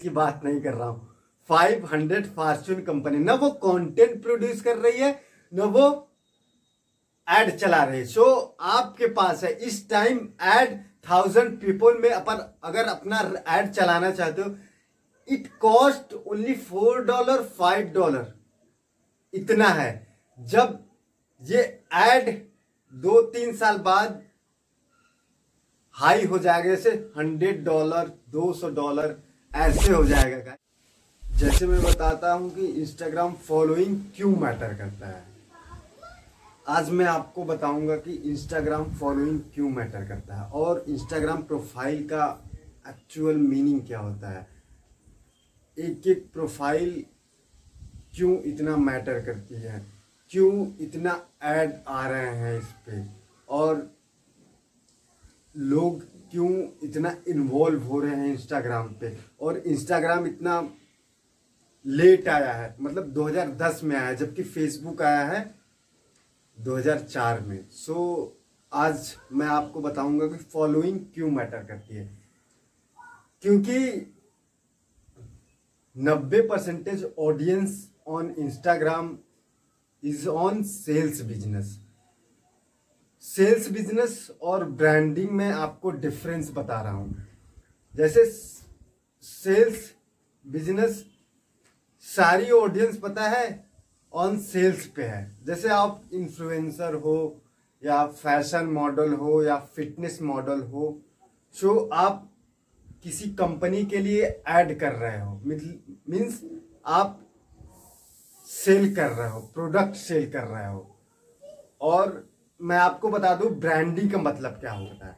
की 0.00 0.08
बात 0.10 0.40
नहीं 0.44 0.60
कर 0.60 0.74
रहा 0.74 0.88
हूँ। 0.88 1.14
500 1.50 2.26
फॉर्चून 2.36 2.80
कंपनी 2.84 3.18
ना 3.18 3.34
वो 3.34 3.50
कंटेंट 3.62 4.22
प्रोड्यूस 4.22 4.60
कर 4.62 4.76
रही 4.78 4.98
है, 4.98 5.20
ना 5.52 5.64
वो 5.66 5.86
एड 7.28 7.56
चला 7.56 7.82
रही 7.84 7.98
है। 7.98 8.04
सो 8.06 8.24
आपके 8.62 9.06
पास 9.08 9.44
है, 9.44 9.52
इस 9.52 9.88
टाइम 9.90 10.18
एड 10.54 10.78
थाउज़ेंड 11.08 11.60
पीपल 11.60 11.98
में 12.00 12.10
अपन 12.10 12.44
अगर 12.64 12.84
अपना 12.86 13.20
एड 13.48 13.70
चलाना 13.70 14.10
चाहते 14.10 14.42
हो 14.42 14.54
it 15.28 15.46
cost 15.60 16.14
only 16.16 16.54
four 16.54 17.04
dollar 17.04 17.42
five 17.58 17.86
dollar 17.94 18.32
इतना 19.34 19.68
है। 19.70 19.90
जब 20.38 20.78
ये 21.42 21.62
एड 21.94 22.30
दो 22.94 23.20
तीन 23.32 23.56
साल 23.56 23.78
बाद 23.78 24.22
हाई 25.94 26.24
हो 26.24 26.38
जाएगा, 26.38 26.68
जैसे 26.68 26.90
हंड्रेड 27.16 27.64
डॉलर 27.64 28.12
दो 28.30 28.52
सौ 28.52 28.68
डॉलर 28.70 29.16
ऐसे 29.56 29.92
हो 29.92 30.04
जाएगा 30.04 30.54
जैसे 31.22 31.66
मैं 31.66 31.80
बताता 31.82 32.32
हूँ 32.32 32.50
कि 32.54 32.66
इंस्टाग्राम 32.80 33.32
फॉलोइंग 33.34 33.96
क्यों 34.16 34.30
मैटर 34.36 34.74
करता 34.74 35.08
है। 35.08 35.22
आज 36.68 36.90
मैं 36.90 37.06
आपको 37.06 37.44
बताऊँगा 37.44 37.96
कि 37.96 38.12
इंस्टाग्राम 38.30 38.92
फॉलोइंग 38.94 39.40
क्यों 39.54 39.70
मैटर 39.70 40.04
करता 40.08 40.34
है 40.34 40.48
और 40.50 40.84
इंस्टाग्राम 40.88 41.42
प्रोफ़ाइल 41.42 42.02
का 42.08 42.26
एक्चुअल 42.88 43.36
मीनिंग 43.36 43.80
क्या 43.86 43.98
होता 43.98 44.30
है। 44.30 44.46
एक 45.78 46.06
एक 46.06 46.26
प्रोफ़ाइल 46.32 47.04
क्यों 48.14 48.36
इतना 48.42 48.76
मैटर 48.76 49.24
करती 49.24 49.54
है? 49.54 49.84
क्यों 50.30 50.66
इतना 50.80 51.20
ऐड 51.42 51.72
आ 51.88 52.06
रहे 52.08 52.36
हैं 52.36 52.58
इस 52.58 52.68
पर 52.88 53.08
और 53.48 53.90
लोग 55.56 56.02
क्यों 56.36 56.68
इतना 56.82 57.16
इन्वॉल्व 57.28 57.82
हो 57.82 58.00
रहे 58.00 58.16
हैं 58.16 58.26
इंस्टाग्राम 58.26 58.88
पे? 58.88 59.18
और 59.40 59.58
इंस्टाग्राम 59.58 60.26
इतना 60.26 60.74
लेट 61.86 62.28
आया 62.28 62.52
है। 62.52 62.76
मतलब 62.80 63.04
2010 63.04 63.80
में 63.84 63.96
आया 63.96 64.12
जबकि 64.12 64.42
फेसबुक 64.42 65.02
आया 65.02 65.24
है 65.24 65.54
2004 66.60 67.40
में। 67.40 67.68
सो 67.70 67.94
so, 68.36 68.48
आज 68.72 69.16
मैं 69.32 69.46
आपको 69.46 69.80
बताऊँगा 69.80 70.26
कि 70.26 70.36
फॉलोइंग 70.36 71.00
क्यों 71.14 71.30
मैटर 71.30 71.64
करती 71.64 71.94
है। 71.94 72.18
क्योंकि 73.42 74.14
90 75.98 76.40
percentage 76.40 77.12
audience 77.18 77.92
on 78.06 78.34
Instagram 78.38 79.18
is 80.04 80.28
on 80.28 80.62
sales 80.62 81.20
business 81.20 81.85
sales 83.26 83.70
business 83.72 84.30
और 84.42 84.64
ब्रांडिंग 84.72 85.30
में 85.30 85.50
आपको 85.50 85.90
डिफरेंस 85.90 86.50
बता 86.54 86.80
रहा 86.82 86.92
हूँ। 86.92 87.26
जैसे 87.94 88.24
सेल्स 88.24 89.92
बिज़नेस, 90.44 91.04
सारी 92.06 92.50
ऑडियंस 92.50 92.98
पता 92.98 93.28
है 93.28 93.64
ऑन 94.12 94.38
सेल्स 94.40 94.86
पे 94.86 95.02
है। 95.02 95.38
जैसे 95.46 95.68
आप 95.68 96.02
इन्फ्लुएंसर 96.12 96.94
हो, 96.94 97.42
या 97.82 98.06
फ़ैशन 98.06 98.66
मॉडल 98.66 99.12
हो, 99.12 99.42
या 99.42 99.56
फिटनेस 99.76 100.18
मॉडल 100.22 100.62
हो 100.62 100.98
सो 101.54 101.78
आप 101.94 102.28
किसी 103.02 103.30
कंपनी 103.30 103.84
के 103.86 103.98
लिए 103.98 104.22
ऐड 104.48 104.78
कर 104.80 104.92
रहे 104.92 105.20
हो। 105.20 105.40
मीन्स 105.44 106.40
आप 106.86 107.20
सेल 108.48 108.94
कर 108.94 109.10
रहे 109.10 109.28
हो 109.30 109.40
प्रोडक्ट 109.54 109.94
सेल 109.96 110.30
कर 110.32 110.44
रहे 110.44 110.66
हो। 110.66 110.96
और 111.80 112.25
मैं 112.60 112.76
आपको 112.76 113.08
बता 113.08 113.34
दूँ 113.34 113.50
ब्रांडिंग 113.60 114.10
का 114.12 114.18
मतलब 114.18 114.52
क्या 114.60 114.72
होता 114.72 115.06
है? 115.06 115.16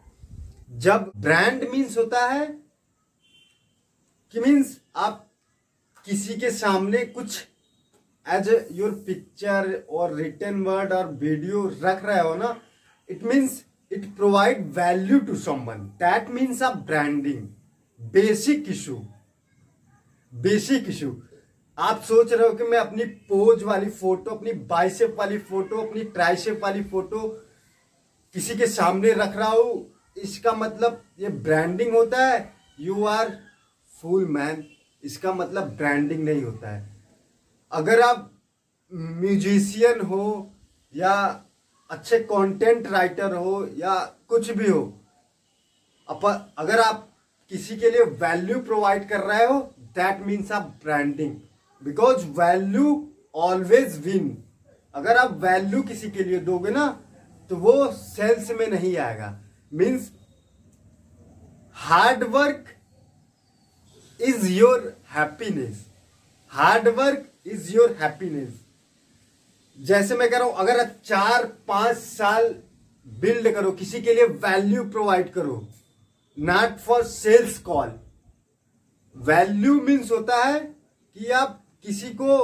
जब 0.79 1.11
ब्रांड 1.17 1.65
मीन्स 1.73 1.99
होता 1.99 2.27
है, 2.27 2.47
कि 4.35 4.41
मीन्स 4.41 4.81
आप 4.97 5.25
किसी 6.07 6.35
के 6.35 6.51
सामने 6.51 7.05
कुछ 7.05 7.47
एज 8.27 8.49
योर 8.73 8.91
पिक्चर 9.07 9.73
और 9.91 10.15
रिटर्न 10.15 10.63
वर्ड 10.65 10.93
और 10.93 11.13
वीडियो 11.15 11.67
रख 11.83 12.05
रहे 12.05 12.21
हो 12.21 12.35
ना 12.35 12.57
it 13.09 13.23
means 13.25 13.65
it 13.93 14.05
provide 14.17 14.67
value 14.73 15.19
to 15.21 15.37
someone 15.37 15.87
that 16.03 16.31
means 16.31 16.63
a 16.63 16.73
branding 16.87 17.49
basic 18.01 18.69
issue 18.69 18.97
basic 20.33 20.89
issue 20.89 21.11
आप 21.79 22.01
सोच 22.03 22.33
रहे 22.33 22.49
हो 22.49 22.55
कि 22.55 22.65
मैं 22.65 22.79
अपनी 22.79 23.05
पोज 23.05 23.63
वाली 23.63 23.91
फ़ोटो, 23.91 24.31
अपनी 24.31 24.53
बाइसेप 24.53 25.17
वाली 25.19 25.39
फ़ोटो, 25.39 25.77
अपनी 25.77 26.05
ट्राइसेप 26.05 26.61
वाली 26.63 26.83
फ़ोटो 26.83 27.29
किसी 28.35 28.55
के 28.55 28.67
सामने 28.67 29.13
रख 29.13 29.37
रहा 29.37 29.49
हूँ? 29.49 29.95
इसका 30.17 30.53
मतलब 30.53 31.03
ये 31.21 31.29
ब्रांडिंग 31.29 31.95
होता 31.95 32.27
है। 32.27 32.53
यू 32.81 33.05
आर 33.05 33.39
फुल 34.03 34.27
मैन 34.27 34.65
इसका 35.05 35.33
मतलब 35.33 35.63
ब्रांडिंग 35.63 36.25
नहीं 36.25 36.43
होता 36.43 36.71
है। 36.71 36.97
अगर 37.73 38.01
आप 38.01 38.33
म्यूजिशियन 38.95 40.01
हो 40.01 40.53
या 40.97 41.45
अच्छे 41.91 42.19
कंटेंट 42.19 42.87
राइटर 42.87 43.35
हो 43.35 43.69
या 43.77 43.95
कुछ 44.29 44.51
भी 44.51 44.71
हो, 44.71 45.01
अप, 46.09 46.55
अगर 46.59 46.81
आप 46.81 47.09
किसी 47.49 47.77
के 47.77 47.91
लिए 47.91 48.03
वैल्यू 48.03 48.59
प्रोवाइड 48.59 49.09
कर 49.09 49.21
रहे 49.21 49.47
हो 49.47 49.61
दैट 49.79 50.27
मीन्स 50.27 50.53
आप 50.53 50.63
branding 50.85 51.37
because 51.83 52.27
value 52.39 52.87
always 53.37 53.99
win 54.07 54.37
अगर 54.95 55.17
आप 55.17 55.33
वैल्यू 55.43 55.83
किसी 55.83 56.11
के 56.11 56.25
लिए 56.25 56.39
दोगे 56.41 56.71
ना 56.71 56.87
तो 57.51 57.57
वो 57.57 57.91
सेल्स 57.93 58.51
में 58.51 58.67
नहीं 58.69 58.97
आएगा। 58.99 59.39
Means 59.73 60.11
hard 61.77 62.23
work 62.31 62.65
is 64.21 64.47
your 64.49 64.95
happiness 65.11 65.85
hard 66.53 66.89
work 66.97 67.29
is 67.47 67.73
your 67.75 67.97
happiness 68.01 68.55
जैसे 69.79 70.17
मैं 70.17 70.29
कह 70.31 70.39
रहा 70.39 70.47
हूँ, 70.47 70.55
अगर 70.55 70.81
आप 70.81 70.95
चार, 71.05 71.45
पाँच 71.69 71.97
साल 71.97 72.55
बिल्ड 73.07 73.53
करो, 73.55 73.71
किसी 73.73 74.01
के 74.01 74.15
लिए 74.15 74.25
वैल्यू 74.25 74.85
प्रोवाइड 74.91 75.33
करो 75.33 75.67
not 76.37 76.79
for 76.79 77.05
sales 77.05 77.59
call 77.59 77.93
value 79.17 79.81
means 79.83 80.11
होता 80.13 80.43
है 80.45 80.59
कि 80.61 81.31
आप 81.33 81.63
किसी 81.85 82.11
को 82.15 82.37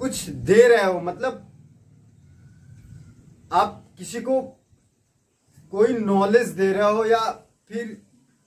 कुछ 0.00 0.28
दे 0.48 0.68
रहे 0.68 0.84
हो 0.84 1.00
मतलब 1.00 1.46
आप 3.52 3.84
किसी 3.98 4.20
को 4.20 4.40
कोई 5.72 5.98
नॉलेज 5.98 6.48
दे 6.48 6.72
रहे 6.72 6.92
हो 6.92 7.04
या 7.04 7.20
फिर 7.68 7.86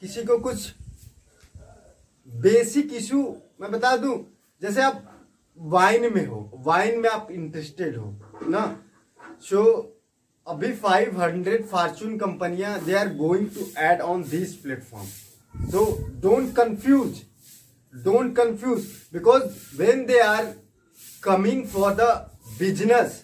किसी 0.02 0.24
को 0.26 0.38
कुछ 0.40 0.74
बेसिक 2.30 2.94
इशू 2.94 3.22
मैं 3.62 3.72
बता 3.72 3.96
दूँ, 3.98 4.16
जैसे 4.62 4.82
आप 4.82 5.04
वाइन 5.60 6.14
में 6.14 6.26
हो 6.28 6.50
वाइन 6.66 7.00
में 7.00 7.10
आप 7.10 7.28
इंटरेस्टेड 7.32 7.98
हो, 7.98 8.12
ना? 8.50 8.80
सो 9.42 9.62
अभी 10.48 10.72
500 10.78 11.62
फॉर्चून 11.72 12.18
कंपनियाँ 12.18 12.80
they 12.86 12.94
are 12.94 13.14
going 13.16 13.48
to 13.50 13.68
ad 13.82 14.02
on 14.02 14.24
this 14.30 14.56
platform 14.56 15.68
so 15.72 15.86
don't 16.22 16.56
confuse 16.56 17.22
don't 17.94 18.36
confuse 18.36 18.86
because 19.14 19.44
when 19.78 20.06
they 20.06 20.20
are 20.20 20.46
coming 21.24 21.66
for 21.68 21.94
the 21.94 22.02
business 22.60 23.22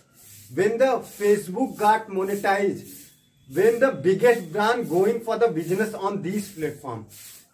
when 0.54 0.78
the 0.78 0.90
Facebook 1.06 1.78
got 1.80 2.10
monetize 2.10 2.84
when 3.50 3.80
the 3.80 3.94
biggest 4.04 4.52
brand 4.52 4.88
going 4.88 5.20
for 5.26 5.38
the 5.38 5.52
business 5.54 5.94
on 5.94 6.22
this 6.22 6.50
platform 6.50 7.06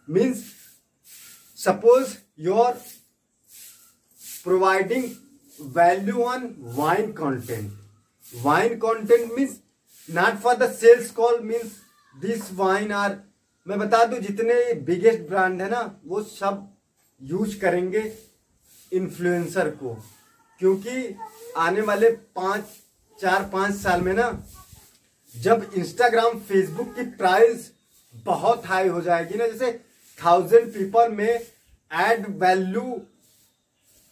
means 0.10 0.44
suppose 1.64 2.16
your 2.40 2.72
providing 4.44 5.04
value 5.62 6.24
on 6.24 6.54
vine 6.78 7.12
content 7.12 7.72
vine 8.44 8.78
content 8.78 9.32
means 9.34 9.60
not 10.10 10.42
for 10.42 10.56
the 10.56 10.72
sales 10.74 11.12
call 11.12 11.40
means 11.44 11.72
this 12.16 12.52
vine 12.54 12.92
are 12.92 13.18
मैं 13.68 13.80
बता 13.80 14.04
दू, 14.04 14.18
जितने 14.18 14.74
biggest 14.74 15.30
brand 15.30 15.62
है 15.62 15.70
ना, 15.70 16.02
वो 16.06 16.22
सब 16.24 16.75
use 17.22 17.60
करेंगे 17.60 18.12
influencer 18.92 19.70
को। 19.70 19.94
क्योंकि 20.62 21.16
आने 21.58 21.82
वाले 21.82 22.10
पाँच 22.36 22.64
चार 23.20 23.50
पाँच 23.54 23.76
साल 23.76 24.02
में 24.02 24.14
ना 24.14 24.28
जब 25.34 25.72
इंस्टाग्राम 25.78 26.40
फेसबुक 26.40 26.94
की 26.96 27.04
प्राइस 27.18 27.72
बहुत 28.26 28.66
हाई 28.66 28.88
हो 28.88 29.02
जाएगी 29.02 29.38
ना 29.38 29.48
जैसे 29.48 29.72
थाउज़ेंड 30.20 30.72
पीपल 30.74 31.12
में 31.12 31.30
एड 31.30 32.26
वैल्यू 32.42 32.82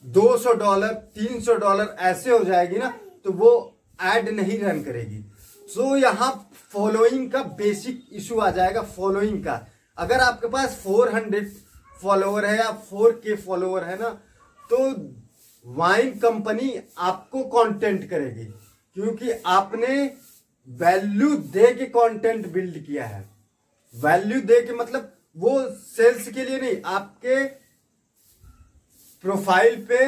200 0.03 0.53
डॉलर 0.59 0.93
300 1.17 1.55
डॉलर 1.59 1.95
ऐसे 1.99 2.31
हो 2.31 2.43
जाएगी 2.43 2.77
ना 2.77 2.89
तो 3.25 3.31
वो 3.33 3.51
एड 3.99 4.29
नहीं 4.29 4.59
रन 4.59 4.83
करेगी। 4.83 5.23
सो 5.69 5.81
so, 5.81 6.03
यहाँ 6.03 6.49
फॉलोइंग 6.71 7.31
का 7.31 7.43
बेसिक 7.57 8.05
इशू 8.11 8.39
आ 8.39 8.49
जाएगा 8.51 8.81
फॉलोइंग 8.81 9.43
का। 9.43 9.55
अगर 9.97 10.19
आपके 10.19 10.47
पास 10.47 10.81
400 10.83 11.45
फॉलोअर 12.01 12.45
है 12.45 12.57
या 12.57 12.71
फोर 12.89 13.11
के 13.23 13.35
फॉलोअर 13.37 13.83
है 13.83 13.97
ना 13.99 14.09
तो 14.69 14.77
वाइन 15.65 16.17
कंपनी 16.19 16.79
आपको 16.99 17.43
कंटेंट 17.51 18.09
करेगी, 18.09 18.45
क्योंकि 18.95 19.31
आपने 19.31 19.95
वैल्यू 20.67 21.35
दे 21.53 21.73
के 21.75 21.85
कंटेंट 21.87 22.51
बिल्ड 22.53 22.83
किया 22.85 23.05
है। 23.05 23.23
वैल्यू 23.95 24.41
दे 24.41 24.61
के 24.61 24.73
मतलब 24.73 25.11
वो 25.35 25.59
सेल्स 25.69 26.27
के 26.27 26.43
लिए 26.45 26.59
नहीं, 26.59 26.81
आपके 26.85 27.43
प्रोफ़ाइल 29.23 29.85
पे 29.89 30.05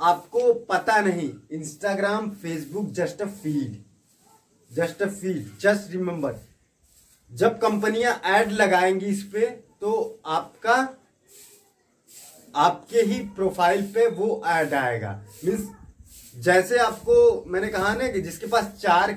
आपको 0.00 0.52
पता 0.70 1.00
नहीं 1.00 1.30
Instagram 1.52 2.30
Facebook 2.42 2.90
just 2.94 3.22
a 3.22 3.26
feed 3.26 3.76
just 4.70 5.02
a 5.02 5.08
feed 5.10 5.50
just 5.60 5.90
remember 5.92 6.40
जब 7.30 7.58
कंपनियाँ 7.60 8.20
एड 8.34 8.50
लगाएँगी 8.52 9.06
इस 9.06 9.22
पे 9.32 9.46
तो 9.82 10.20
आपका, 10.26 10.76
आपके 12.54 13.00
ही 13.00 13.20
प्रोफ़ाइल 13.36 13.82
पे 13.94 14.06
वो 14.08 14.42
ऐड 14.46 14.74
आएगा। 14.74 15.10
मीन्स 15.44 15.68
जैसे 16.34 16.78
आपको, 16.78 17.44
मैंने 17.46 17.68
कहा 17.68 17.94
ना 17.94 18.08
कि 18.08 18.20
जिसके 18.20 18.46
पास 18.46 18.72
चार 18.80 19.14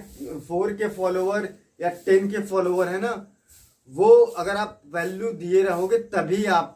फोर 0.47 0.73
के 0.73 0.87
फॉलोवर 0.89 1.49
या 1.81 1.89
टेन 2.05 2.29
के 2.31 2.41
फॉलोवर 2.47 2.87
है 2.87 2.99
ना, 3.01 3.11
वो 3.91 4.09
अगर 4.09 4.57
आप 4.57 4.81
वैल्यू 4.85 5.31
दिए 5.33 5.63
रहोगे 5.63 5.97
तभी 6.09 6.43
आप 6.47 6.75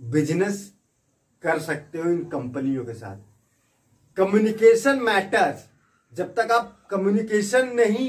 बिज़नेस 0.00 0.72
कर 1.42 1.58
सकते 1.58 1.98
हो 1.98 2.10
इन 2.10 2.24
कंपनियों 2.28 2.84
के 2.84 2.94
साथ। 2.94 3.18
कम्युनिकेशन 4.16 4.98
मैटर्स 5.02 5.64
जब 6.12 6.34
तक 6.34 6.52
आप 6.52 6.86
कम्युनिकेशन 6.90 7.68
नहीं 7.74 8.08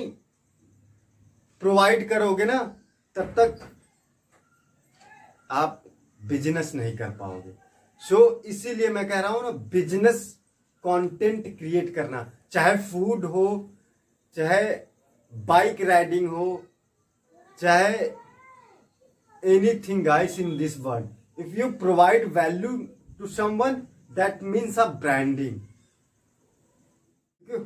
प्रोवाइड 1.62 2.08
करोगे 2.10 2.46
ना, 2.46 2.58
तब 3.16 3.34
तक 3.40 3.60
आप 5.54 5.84
बिज़नेस 6.20 6.74
नहीं 6.76 6.96
कर 6.98 7.10
पाओगे। 7.10 7.52
सो 8.02 8.16
so, 8.16 8.46
इसीलिए 8.46 8.90
मैं 8.90 9.08
कह 9.10 9.20
रहा 9.20 9.32
हूँ 9.32 9.44
ना 9.44 9.52
बिज़नेस 9.74 10.22
कंटेंट 10.84 11.58
क्रिएट 11.58 11.94
करना 11.96 12.32
चाहे 12.52 12.76
फ़ूड 12.90 13.26
हो 13.26 13.46
चाहे 14.36 14.64
बाइक 15.34 15.82
राइडिंग 15.82 16.28
हो 16.30 16.48
चाहे 17.60 17.94
anything 19.44 20.04
guys 20.06 20.40
in 20.40 20.58
this 20.58 20.80
world 20.80 21.42
if 21.42 21.60
you 21.60 21.72
provide 21.80 22.28
value 22.34 22.78
to 23.20 23.28
someone 23.30 23.74
that 24.16 24.44
means 24.44 24.80
a 24.80 24.86
branding 25.02 25.60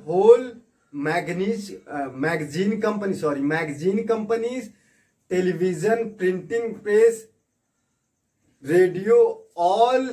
whole 0.07 0.51
magazine 0.93 1.71
magazine 2.25 2.79
company 2.81 3.13
sorry 3.15 3.41
magazine 3.53 4.05
companies 4.07 4.69
television 5.31 6.03
printing 6.19 6.73
press 6.83 7.27
radio 8.65 9.49
all 9.57 10.07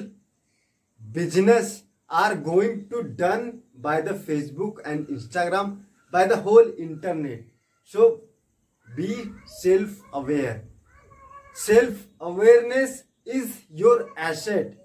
business 1.01 1.83
are 2.11 2.35
going 2.41 2.81
to 2.91 3.01
done 3.01 3.53
by 3.77 4.03
the 4.03 4.17
Facebook 4.17 4.83
and 4.87 5.07
Instagram 5.11 5.71
by 6.13 6.27
the 6.27 6.33
whole 6.33 6.77
internet. 6.79 7.53
So, 7.85 8.09
be 8.89 9.15
self 9.47 10.15
aware. 10.15 10.63
Self 11.57 12.07
awareness 12.23 13.05
is 13.27 13.53
your 13.73 14.15
asset. 14.19 14.79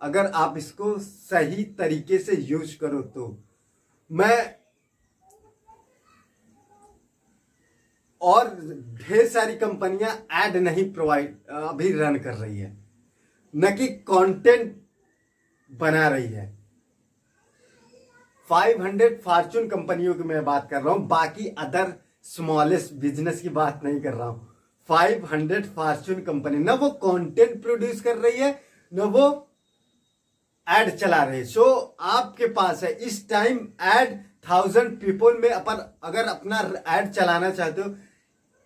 अगर 0.00 0.26
आप 0.26 0.56
इसको 0.58 0.98
सही 0.98 1.64
तरीके 1.78 2.18
से 2.18 2.36
use 2.36 2.76
करो 2.78 3.00
तो। 3.00 3.44
मैं 4.10 4.55
और 8.22 8.48
ढेर 8.98 9.26
सारी 9.28 9.54
कंपनियाँ 9.56 10.10
एड 10.44 10.56
नहीं 10.58 10.92
प्रोवाइड, 10.92 11.36
अभी 11.48 11.92
रन 11.92 12.16
कर 12.18 12.34
रही 12.34 12.58
है। 12.58 12.76
न 13.54 13.74
कि 13.76 13.88
कंटेंट 14.10 14.74
बना 15.70 16.08
रही 16.08 16.26
है। 16.26 16.54
500 18.50 19.20
फॉर्चून 19.24 19.68
कंपनियों 19.68 20.14
की 20.14 20.22
मैं 20.22 20.44
बात 20.44 20.68
कर 20.70 20.82
रहा 20.82 20.94
हूँ, 20.94 21.06
बाकी 21.08 21.48
अदर 21.48 21.92
स्मॉलेस्ट 22.24 22.92
बिज़नेस 22.94 23.40
की 23.40 23.48
बात 23.50 23.80
नहीं 23.84 24.00
कर 24.00 24.14
रहा 24.14 24.26
हूँ। 24.28 24.48
500 24.88 25.66
फॉर्चून 25.74 26.20
कंपनी, 26.22 26.58
ना 26.58 26.74
वो 26.74 26.90
कंटेंट 27.02 27.62
प्रोड्यूस 27.62 28.00
कर 28.00 28.16
रही 28.18 28.38
है, 28.38 28.50
न 28.92 29.00
वो 29.00 29.26
एड 30.66 30.94
चला 30.96 31.22
रही 31.22 31.38
है। 31.38 31.44
सो 31.44 31.64
आपके 32.00 32.46
पास 32.48 32.82
है, 32.84 32.92
इस 32.92 33.28
टाइम 33.30 33.58
एड 33.90 34.16
थाउज़ेंड 34.48 34.90
पीपल 35.00 35.38
में 35.40 35.48
अपन 35.50 35.84
अगर 36.04 36.24
अपना 36.26 36.58
एड 36.96 37.10
चलाना 37.10 37.50
चाहते 37.50 37.82
हो 37.82 37.94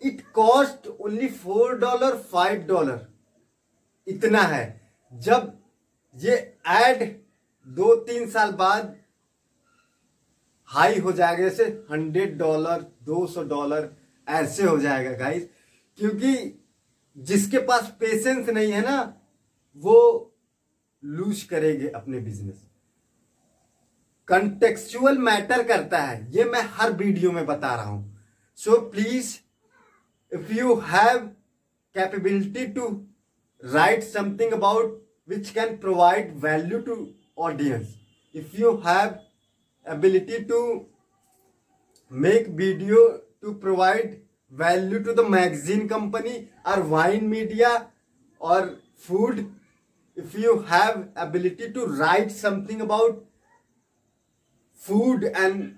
it 0.02 0.20
cost 0.34 0.86
only 0.88 1.28
four 1.28 1.78
dollar 1.78 2.16
five 2.32 2.62
dollar 2.68 3.06
इतना 4.06 4.42
है। 4.42 4.64
जब 5.12 5.52
ये 6.16 6.36
एड 6.68 7.02
दो 7.68 7.94
तीन 8.04 8.30
साल 8.30 8.52
बाद 8.52 8.94
हाई 10.68 10.98
हो 10.98 11.12
जाएगा 11.12 11.42
जैसे 11.42 11.64
हंड्रेड 11.90 12.36
डॉलर 12.38 12.86
दो 13.04 13.26
सौ 13.26 13.42
डॉलर 13.44 13.90
ऐसे 14.26 14.62
हो 14.62 14.78
जाएगा 14.78 15.12
गाइस 15.18 15.48
क्योंकि 15.98 16.34
जिसके 17.16 17.58
पास 17.58 17.92
पेशेंस 18.00 18.48
नहीं 18.48 18.72
है 18.72 18.80
ना 18.80 18.98
वो 19.82 19.96
लूज 21.02 21.42
करेंगे 21.42 21.88
अपने 21.88 22.18
बिज़नेस 22.18 22.66
कंटेक्चुअल 24.28 25.18
मैटर 25.18 25.62
करता 25.68 25.98
है। 25.98 26.26
ये 26.32 26.44
मैं 26.44 26.62
हर 26.72 26.92
वीडियो 26.92 27.30
में 27.32 27.44
बता 27.46 27.74
रहा 27.74 27.84
हूँ। 27.84 28.18
So 28.58 28.70
so, 28.70 28.78
please 28.92 29.36
if 30.30 30.52
you 30.52 30.80
have 30.80 31.30
capability 31.94 32.72
to 32.74 33.06
write 33.62 34.02
something 34.02 34.52
about 34.52 34.92
which 35.26 35.52
can 35.54 35.78
provide 35.78 36.34
value 36.36 36.82
to 36.84 37.14
audience 37.36 37.96
if 38.32 38.58
you 38.58 38.80
have 38.80 39.20
ability 39.84 40.44
to 40.44 40.86
make 42.10 42.48
video 42.48 43.20
to 43.40 43.54
provide 43.54 44.20
value 44.50 45.02
to 45.02 45.12
the 45.12 45.22
magazine 45.22 45.88
company 45.88 46.48
or 46.66 46.80
wine 46.82 47.28
media 47.28 47.86
or 48.38 48.78
food 48.96 49.52
if 50.16 50.34
you 50.34 50.60
have 50.62 51.08
ability 51.16 51.72
to 51.72 51.86
write 51.86 52.30
something 52.30 52.80
about 52.80 53.22
food 54.74 55.24
and 55.24 55.76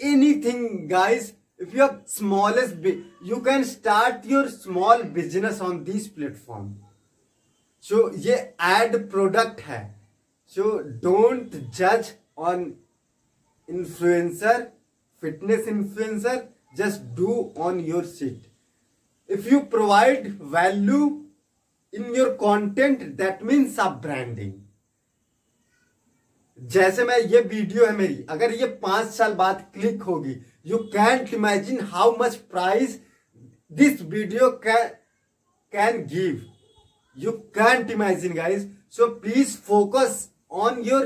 anything 0.00 0.88
guys 0.88 1.32
if 1.60 1.74
you 1.74 1.80
have 1.80 2.02
smallest 2.06 2.76
you 3.22 3.40
can 3.40 3.64
start 3.64 4.24
your 4.24 4.48
small 4.48 5.04
business 5.04 5.60
on 5.60 5.84
this 5.84 6.08
platform. 6.08 6.74
So, 7.84 8.08
ये 8.16 8.34
ad 8.68 8.96
product 9.10 9.60
है. 9.60 9.82
So 10.52 10.78
don't 11.02 11.54
जज 11.76 12.12
on 12.38 12.62
influencer 13.68 14.62
fitness 15.22 15.66
influencer 15.68 16.46
just 16.76 17.02
do 17.16 17.34
on 17.58 17.80
your 17.80 18.04
seat 18.06 19.32
if 19.32 19.48
you 19.48 19.58
provide 19.74 20.38
value 20.54 21.00
in 21.92 22.14
your 22.16 22.34
content 22.40 23.02
that 23.16 23.42
means 23.42 23.78
a 23.80 23.88
branding 24.02 24.52
जैसे 26.58 27.04
मैं 27.04 27.18
ये 27.18 27.40
video 27.40 27.84
है 27.86 27.96
मेरी 27.96 28.24
अगर 28.30 28.52
ये 28.52 28.66
पाँच 28.82 29.10
साल 29.14 29.34
बाद 29.34 29.64
क्लिक 29.74 30.02
होगी 30.02 30.34
you 30.68 30.78
can't 30.94 31.34
imagine 31.34 31.80
how 31.94 32.16
much 32.20 32.34
price 32.52 33.00
this 33.80 34.02
video 34.14 34.50
can 34.66 36.06
give 36.14 36.46
you 37.16 37.32
can't 37.54 37.88
imagine, 37.92 38.34
guys. 38.34 38.64
So 38.96 39.06
please 39.22 39.52
focus 39.68 40.18
on 40.50 40.76
your 40.88 40.98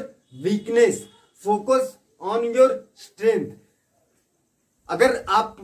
weakness. 0.47 0.99
Focus 1.41 1.87
on 2.33 2.43
your 2.57 2.67
strength. 3.05 3.55
अगर 4.89 5.15
आप 5.37 5.57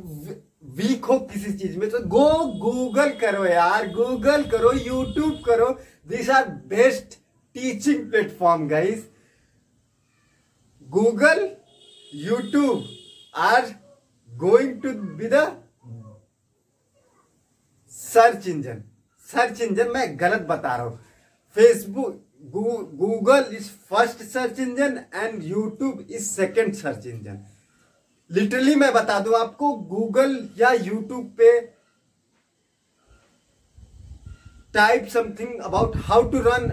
वीक 0.79 1.05
हो 1.05 1.19
किसी 1.33 1.53
चीज़ 1.59 1.77
में 1.79 1.89
तो 1.91 1.99
गो 2.15 2.31
गूगल 2.63 3.11
करो 3.21 3.45
यार. 3.45 3.89
गूगल 3.99 4.45
करो 4.55 4.73
यूट्यूब 4.73 5.43
करो. 5.47 5.69
This 6.09 6.31
are 6.31 6.49
best 6.73 7.19
teaching 7.57 8.11
platform 8.11 8.67
guys 8.69 9.05
Google 10.87 11.49
YouTube 12.25 12.85
are 13.35 13.75
going 14.39 14.81
to 14.83 14.93
be 14.93 15.29
the 15.33 15.47
search 17.97 18.47
engine 18.49 18.83
search 19.29 19.61
engine 19.61 19.91
मैं 19.91 20.07
गलत 20.21 20.47
बता 20.49 20.75
रहा 20.77 20.87
हूँ। 20.87 20.99
Facebook 21.57 22.25
Google 22.97 23.55
is 23.57 23.69
first 23.91 24.23
search 24.25 24.59
engine 24.61 24.99
and 25.15 25.43
YouTube 25.45 26.07
is 26.11 26.27
second 26.27 26.75
search 26.75 27.07
engine 27.07 27.45
literally 28.31 28.75
मैं 28.75 28.93
बता 28.93 29.19
दूँ 29.21 29.35
आपको 29.39 29.73
गूगल 29.91 30.37
या 30.59 30.71
यूट्यूब 30.73 31.35
पे 31.39 31.61
type 34.75 35.07
something 35.13 35.61
about 35.63 35.97
how 36.07 36.31
to 36.31 36.41
run 36.47 36.69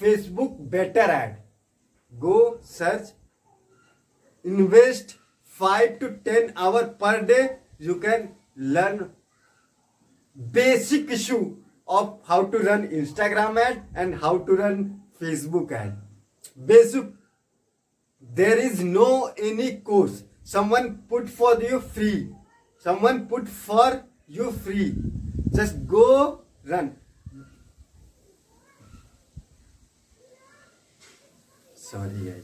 Facebook 0.00 0.58
better 0.70 1.10
ad 1.12 1.36
go 2.14 2.38
search 2.66 3.12
invest 4.44 5.16
5 5.60 5.98
to 6.00 6.10
10 6.24 6.52
hour 6.56 6.82
per 7.04 7.14
day 7.30 7.44
you 7.78 7.96
can 8.06 8.34
learn 8.76 9.10
basic 10.58 11.10
issue 11.10 11.56
of 11.86 12.18
how 12.30 12.44
to 12.44 12.58
run 12.58 12.86
instagram 13.00 13.60
ad 13.66 13.82
and 13.94 14.14
how 14.14 14.38
to 14.38 14.56
run 14.56 15.00
facebook 15.20 15.72
ad. 15.72 15.96
Basic 16.66 17.06
there 18.20 18.58
is 18.58 18.82
no 18.82 19.32
any 19.36 19.76
course. 19.76 20.24
Someone 20.42 21.02
put 21.08 21.28
for 21.28 21.60
you 21.62 21.80
free. 21.80 22.34
Someone 22.78 23.26
put 23.26 23.48
for 23.48 24.04
you 24.26 24.52
free. 24.52 24.94
Just 25.54 25.86
go 25.86 26.42
run. 26.64 26.96
Sorry 31.74 32.20
guys 32.26 32.36